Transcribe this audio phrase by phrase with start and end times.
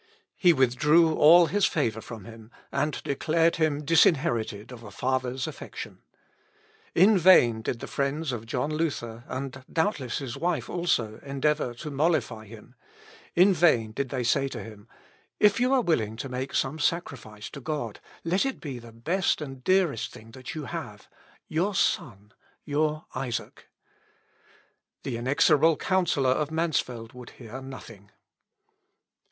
[0.35, 6.01] He withdrew all his favour from him, and declared him disinherited of a father's affection.
[6.95, 11.91] In vain did the friends of John Luther, and doubtless his wife also, endeavour to
[11.91, 12.73] mollify him;
[13.35, 14.87] in vain did they say to him,
[15.39, 19.39] "If you are willing to make some sacrifice to God, let it be the best
[19.39, 21.07] and dearest thing that you have
[21.47, 22.33] your son
[22.65, 23.67] your Isaac."
[25.03, 28.09] The inexorable counsellor of Mansfeld would hear nothing.